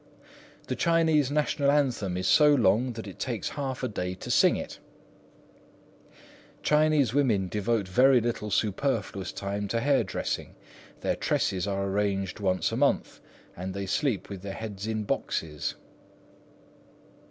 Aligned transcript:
"The 0.65 0.75
Chinese 0.75 1.29
National 1.29 1.69
Anthem 1.69 2.17
is 2.17 2.27
so 2.27 2.55
long 2.55 2.93
that 2.93 3.05
it 3.05 3.19
takes 3.19 3.49
half 3.49 3.83
a 3.83 3.87
day 3.87 4.15
to 4.15 4.31
sing 4.31 4.55
it." 4.55 4.79
"Chinese 6.63 7.13
women 7.13 7.47
devote 7.47 7.87
very 7.87 8.19
little 8.19 8.49
superfluous 8.49 9.31
time 9.31 9.67
to 9.67 9.79
hair 9.79 10.03
dressing. 10.03 10.55
Their 11.01 11.15
tresses 11.15 11.67
are 11.67 11.83
arranged 11.85 12.39
once 12.39 12.71
a 12.71 12.77
month, 12.77 13.21
and 13.55 13.75
they 13.75 13.85
sleep 13.85 14.27
with 14.27 14.41
their 14.41 14.55
heads 14.55 14.87
in 14.87 15.03
boxes." 15.03 15.75